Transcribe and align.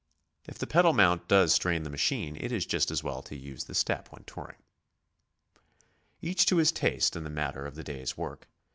If 0.45 0.57
the 0.57 0.65
pedal 0.65 0.93
mount 0.93 1.27
does 1.27 1.53
strain 1.53 1.83
the 1.83 1.89
machine, 1.91 2.35
it 2.39 2.51
is 2.51 2.65
just 2.65 2.89
as 2.89 3.03
well 3.03 3.21
to 3.21 3.35
use 3.35 3.65
the 3.65 3.75
step 3.75 4.11
when 4.11 4.23
touring. 4.23 4.57
Each 6.23 6.43
to 6.47 6.57
his 6.57 6.71
taste 6.71 7.15
in 7.15 7.23
the 7.23 7.29
matter 7.29 7.67
of 7.67 7.75
the 7.75 7.83
day's 7.83 8.17
work. 8.17 8.49